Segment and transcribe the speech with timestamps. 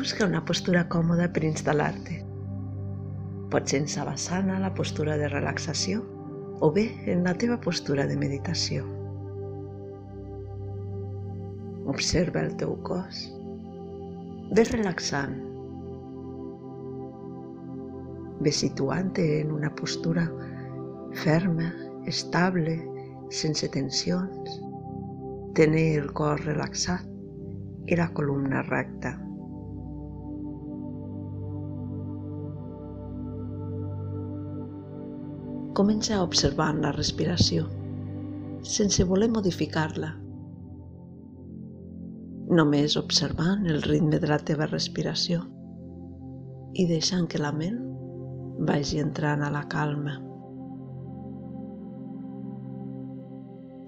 [0.00, 2.14] Busca una postura còmoda per instal·lar-te.
[3.52, 6.00] Pot ser en savasana, la postura de relaxació,
[6.64, 8.86] o bé en la teva postura de meditació.
[11.92, 13.20] Observa el teu cos.
[14.56, 15.36] Ves relaxant.
[18.40, 20.30] Ves situant-te en una postura
[21.28, 21.74] ferma,
[22.08, 22.80] estable,
[23.28, 24.60] sense tensions.
[25.60, 27.04] Tenir el cos relaxat
[27.84, 29.18] i la columna recta.
[35.78, 37.68] Comença a observar la respiració,
[38.66, 40.08] sense voler modificar-la.
[42.58, 45.44] Només observant el ritme de la teva respiració
[46.74, 47.78] i deixant que la ment
[48.66, 50.16] vagi entrant a la calma.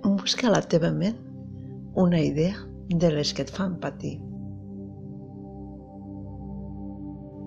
[0.07, 1.19] Busca a la teva ment
[1.99, 2.55] una idea
[2.95, 4.21] de les que et fan patir.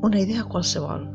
[0.03, 1.07] Una idea qualsevol.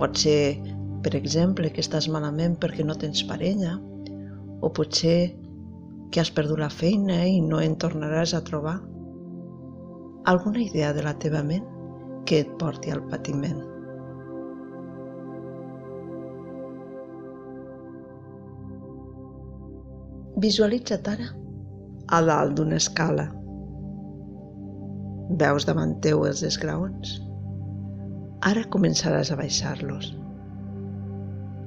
[0.00, 0.73] Pot ser,
[1.04, 3.76] per exemple, que estàs malament perquè no tens parella,
[4.64, 5.34] o potser
[6.10, 8.78] que has perdut la feina i no en tornaràs a trobar.
[10.32, 11.66] Alguna idea de la teva ment
[12.24, 13.60] que et porti al patiment.
[20.40, 21.28] Visualitza't ara
[22.14, 23.28] a dalt d'una escala.
[25.44, 27.18] Veus davant teu els esgraons?
[28.44, 30.14] Ara començaràs a baixar-los.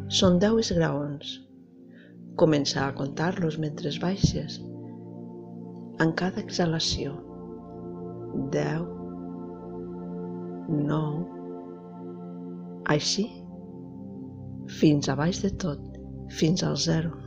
[0.07, 1.33] Són deu esgraons.
[2.39, 4.55] Comença a comptar-los mentre baixes.
[5.99, 7.11] En cada exhalació.
[8.53, 8.85] Deu.
[10.69, 11.25] Nou.
[12.95, 13.27] Així,
[14.79, 15.83] fins a baix de tot,
[16.39, 17.26] fins al zero.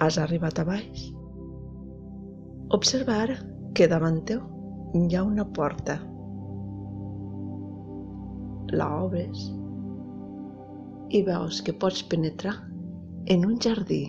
[0.00, 1.00] Has arribat a baix?
[2.72, 3.34] Observa ara
[3.76, 4.40] que davant teu
[4.96, 5.98] hi ha una porta.
[8.72, 9.44] La obres
[11.18, 12.56] i veus que pots penetrar
[13.36, 14.00] en un jardí.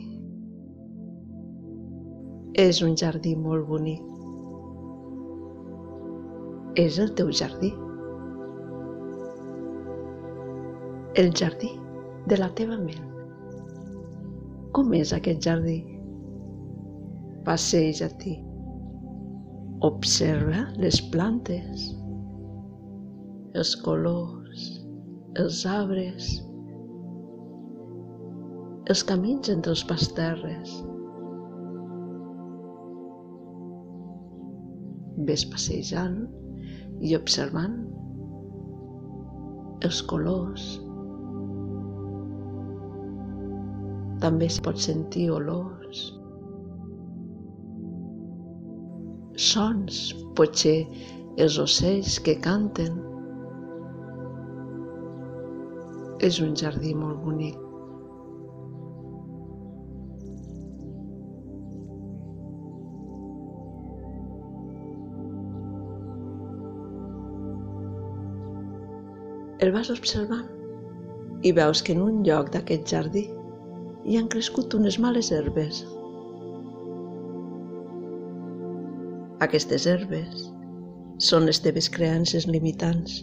[2.66, 4.08] És un jardí molt bonic.
[6.88, 7.76] És el teu jardí.
[11.20, 11.76] El jardí
[12.32, 13.11] de la teva ment.
[14.76, 15.80] Com és aquest jardí?
[17.48, 18.38] Passeja-t'hi.
[19.84, 21.90] Observa les plantes,
[23.58, 24.68] els colors,
[25.42, 26.30] els arbres,
[28.94, 30.78] els camins entre els pasterres.
[35.32, 36.22] Ves passejant
[37.02, 37.76] i observant
[39.90, 40.70] els colors,
[44.22, 46.02] També es pot sentir olors,
[49.42, 50.02] sons,
[50.38, 50.76] potser
[51.42, 53.00] els ocells que canten.
[56.22, 57.58] És un jardí molt bonic.
[69.62, 70.48] El vas observant
[71.46, 73.28] i veus que en un lloc d'aquest jardí
[74.04, 75.84] hi han crescut unes males herbes.
[79.46, 80.48] Aquestes herbes
[81.22, 83.20] són les teves creences limitants,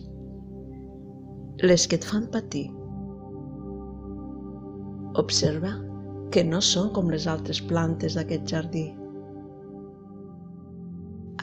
[1.66, 2.68] les que et fan patir.
[5.18, 5.72] Observa
[6.30, 8.84] que no són com les altres plantes d'aquest jardí.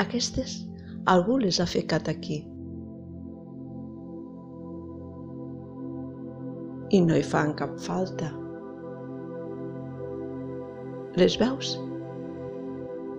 [0.05, 0.55] Aquestes
[1.11, 2.39] algú les ha ficat aquí.
[6.95, 8.31] I no hi fan cap falta
[11.19, 11.75] les veus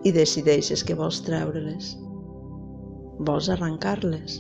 [0.04, 1.94] i decideixes que vols treure-les.
[3.26, 4.37] Vols arrencar-les.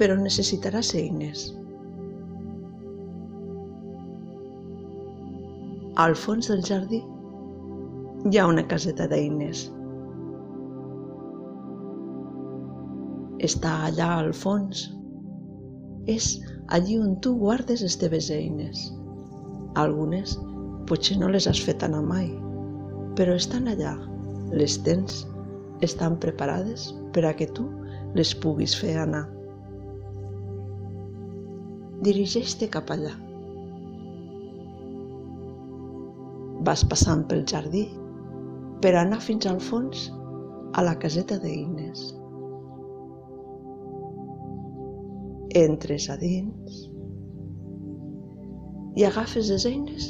[0.00, 1.42] Però necessitaràs eines.
[6.00, 7.02] Al fons del jardí
[8.30, 9.66] hi ha una caseta d'eines.
[13.50, 14.86] Està allà al fons.
[16.08, 16.32] És
[16.76, 18.88] allí on tu guardes les teves eines.
[19.78, 20.36] Algunes
[20.90, 22.28] potser no les has fet anar mai,
[23.18, 23.94] però estan allà,
[24.50, 25.24] les tens,
[25.86, 27.68] estan preparades per a que tu
[28.18, 29.26] les puguis fer anar.
[32.06, 33.16] Dirigeix-te cap allà
[36.64, 37.86] vas passant pel jardí
[38.84, 40.08] per anar fins al fons
[40.76, 42.10] a la caseta d'eines.
[45.58, 46.76] Entres a dins
[48.94, 50.06] i agafes les eines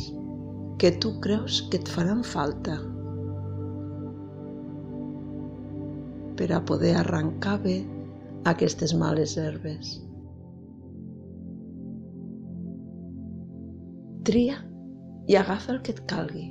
[0.83, 2.75] que tu creus que et faran falta
[6.37, 7.79] per a poder arrencar bé
[8.53, 9.97] aquestes males herbes.
[14.29, 14.61] Tria
[15.25, 16.47] i agafa el que et calgui.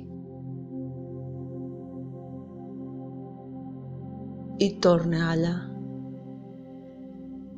[4.66, 5.56] I torna allà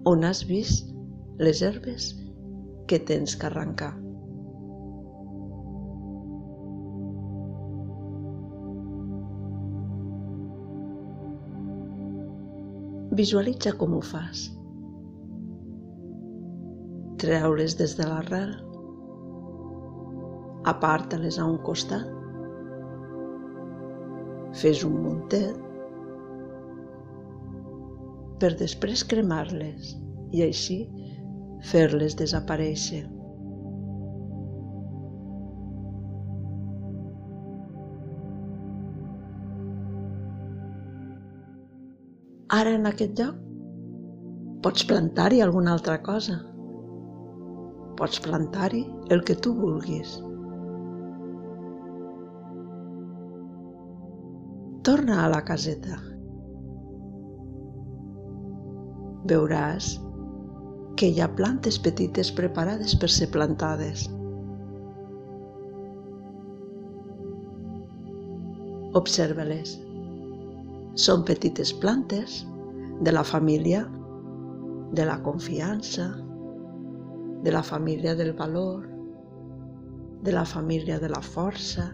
[0.04, 0.91] on has vist
[1.38, 2.12] les herbes
[2.86, 3.92] que tens que arrencar.
[13.12, 14.46] Visualitza com ho fas.
[17.22, 18.54] Treu-les des de l'arrel
[20.72, 22.08] aparta-les a un costat,
[24.62, 25.58] fes un muntet
[28.42, 29.94] per després cremar-les
[30.32, 30.78] i així
[31.70, 33.02] fer-les desaparèixer.
[42.52, 43.38] Ara en aquest lloc
[44.64, 46.36] pots plantar-hi alguna altra cosa.
[47.96, 48.82] Pots plantar-hi
[49.14, 50.18] el que tu vulguis.
[54.86, 55.98] Torna a la caseta.
[59.32, 59.94] Veuràs
[61.02, 64.04] que hi ha plantes petites preparades per ser plantades.
[69.00, 69.72] Observa-les.
[71.04, 72.36] Són petites plantes
[73.02, 73.80] de la família
[74.94, 76.06] de la confiança,
[77.42, 78.86] de la família del valor,
[80.22, 81.88] de la família de la força,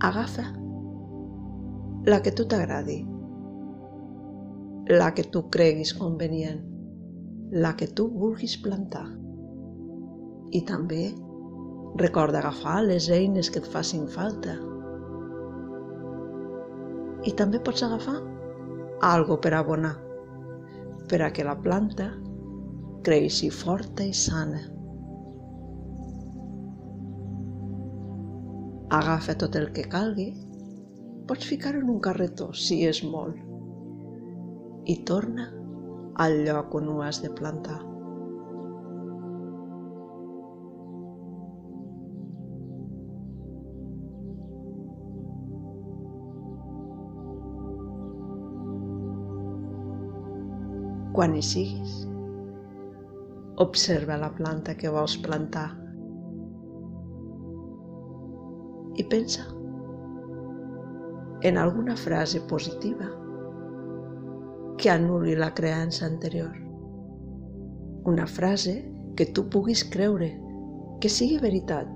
[0.00, 0.48] agafa
[2.08, 3.02] la que tu t'agradi,
[4.88, 6.62] la que tu creguis convenient,
[7.52, 9.04] la que tu vulguis plantar.
[10.56, 11.10] I també
[12.00, 14.54] recorda agafar les eines que et facin falta.
[17.28, 18.16] I també pots agafar
[19.04, 19.92] algo per abonar,
[21.10, 22.08] per a que la planta
[23.04, 24.62] creixi forta i sana.
[28.96, 30.30] Agafa tot el que calgui,
[31.28, 33.47] pots ficar-ho en un carretó si és molt,
[34.88, 35.50] i torna
[36.24, 37.76] al lloc on ho has de plantar.
[51.18, 51.94] Quan hi siguis,
[53.60, 55.68] observa la planta que vols plantar
[58.98, 59.44] i pensa
[61.48, 63.10] en alguna frase positiva
[64.78, 66.54] que anul·li la creença anterior.
[68.06, 68.76] Una frase
[69.18, 70.28] que tu puguis creure,
[71.02, 71.90] que sigui veritat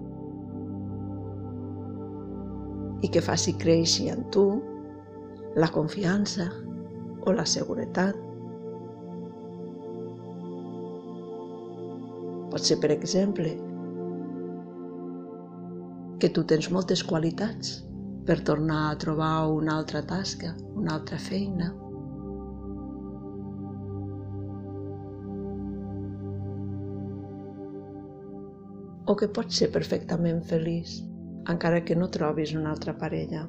[3.02, 4.44] i que faci créixer en tu
[5.58, 6.48] la confiança
[7.26, 8.18] o la seguretat.
[12.52, 13.54] Pot ser, per exemple,
[16.22, 17.78] que tu tens moltes qualitats
[18.26, 21.72] per tornar a trobar una altra tasca, una altra feina.
[29.06, 31.00] O que pots ser perfectament feliç,
[31.50, 33.42] encara que no trobis una altra parella.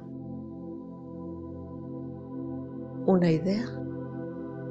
[3.14, 3.66] Una idea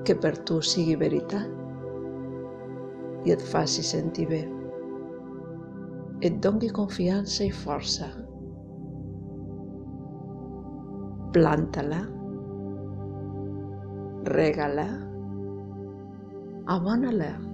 [0.04, 1.48] que per tu sigui veritat
[3.24, 4.42] i et faci sentir bé
[6.24, 8.06] et doni confiança i força.
[11.36, 12.00] Planta-la,
[14.30, 14.88] rega-la,
[16.78, 17.52] abona-la.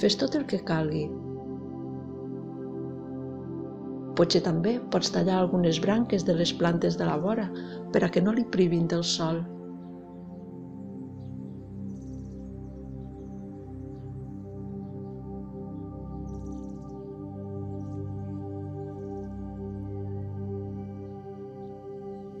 [0.00, 1.06] Fes tot el que calgui.
[4.16, 7.50] Potser també pots tallar algunes branques de les plantes de la vora
[7.92, 9.44] per a que no li privin del sol.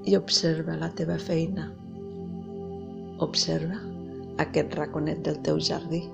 [0.06, 1.64] i observa la teva feina.
[3.26, 3.80] Observa
[4.44, 6.04] aquest raconet del teu jardí.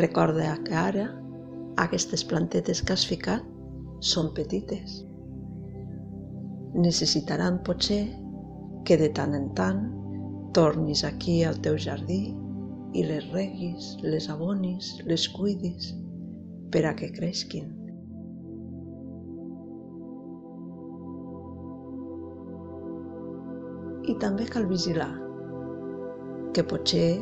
[0.00, 1.08] Recorda que ara
[1.82, 3.44] aquestes plantetes que has ficat
[4.00, 5.02] són petites.
[6.72, 8.06] Necessitaran potser
[8.88, 9.82] que de tant en tant
[10.56, 12.22] tornis aquí al teu jardí
[12.96, 15.92] i les reguis, les abonis, les cuidis
[16.72, 17.68] per a que creixin.
[24.08, 25.12] I també cal vigilar
[26.56, 27.20] que potser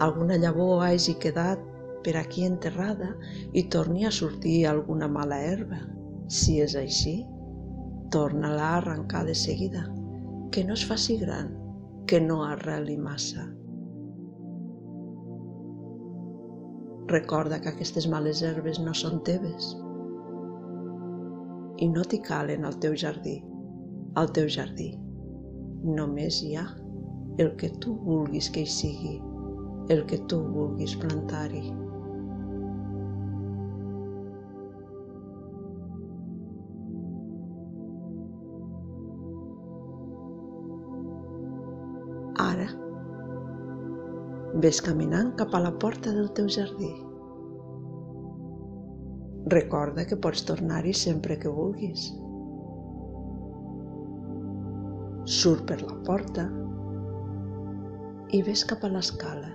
[0.00, 1.71] alguna llavor hagi quedat
[2.04, 3.12] per aquí enterrada
[3.52, 5.80] i torni a sortir alguna mala herba.
[6.28, 7.16] Si és així,
[8.14, 9.84] torna-la a arrencar de seguida,
[10.52, 11.52] que no es faci gran,
[12.06, 13.46] que no arreli massa.
[17.12, 19.72] Recorda que aquestes males herbes no són teves
[21.82, 23.40] i no t'hi calen al teu jardí.
[24.20, 24.92] Al teu jardí
[25.82, 26.66] només hi ha
[27.42, 29.14] el que tu vulguis que hi sigui,
[29.94, 31.62] el que tu vulguis plantar-hi.
[42.52, 42.70] Ara
[44.60, 46.90] Ves caminant cap a la porta del teu jardí.
[49.54, 52.10] Recorda que pots tornar-hi sempre que vulguis.
[55.38, 56.44] Surt per la porta
[58.36, 59.48] i ves cap a l'escala.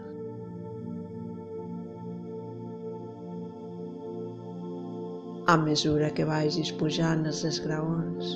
[5.53, 8.33] A mesura que vagis pujant els esgraons,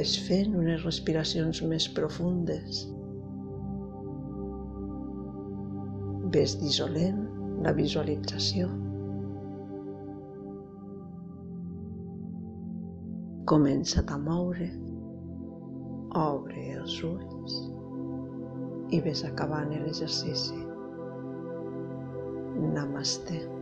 [0.00, 2.78] ves fent unes respiracions més profundes.
[6.36, 7.18] Ves dissolent
[7.66, 8.70] la visualització.
[13.52, 14.70] Comença't a moure,
[16.24, 17.60] obre els ulls
[18.96, 20.64] i ves acabant l'exercici.
[22.78, 23.59] Namaste.